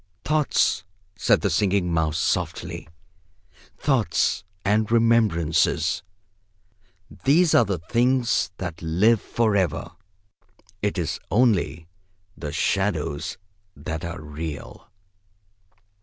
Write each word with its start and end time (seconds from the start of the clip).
"Thoughts," 0.23 0.83
said 1.15 1.41
the 1.41 1.51
Singing 1.51 1.93
Mouse 1.93 2.17
softly. 2.17 2.87
"Thoughts 3.77 4.43
and 4.65 4.89
remembrances. 4.91 6.01
These 7.23 7.53
are 7.53 7.65
the 7.65 7.77
things 7.77 8.49
that 8.57 8.81
live 8.81 9.21
for 9.21 9.55
ever. 9.55 9.91
It 10.81 10.97
is 10.97 11.19
only 11.29 11.85
the 12.35 12.51
shadows 12.51 13.37
that 13.75 14.03
are 14.03 14.19
real!" 14.19 14.89